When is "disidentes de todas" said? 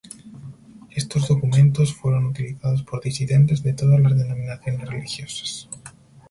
3.03-3.99